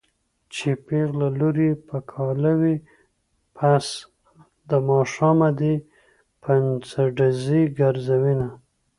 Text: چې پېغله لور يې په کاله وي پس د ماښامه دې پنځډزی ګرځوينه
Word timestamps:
چې 0.53 0.69
پېغله 0.85 1.27
لور 1.39 1.55
يې 1.65 1.73
په 1.87 1.97
کاله 2.11 2.51
وي 2.61 2.75
پس 3.57 3.85
د 4.69 4.71
ماښامه 4.89 5.49
دې 5.59 5.75
پنځډزی 6.43 7.63
ګرځوينه 7.79 8.47